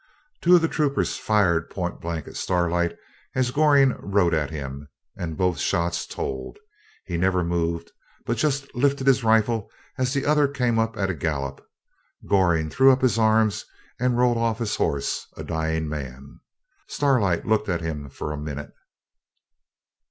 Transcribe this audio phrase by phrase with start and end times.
[0.41, 2.97] Two of the other troopers fired point blank at Starlight
[3.35, 6.57] as Goring rode at him, and both shots told.
[7.05, 7.91] He never moved,
[8.25, 9.69] but just lifted his rifle
[9.99, 11.63] as the other came up at the gallop.
[12.27, 13.63] Goring threw up his arms,
[13.99, 16.39] and rolled off his horse a dying man.
[16.87, 18.73] Starlight looked at him for a minute.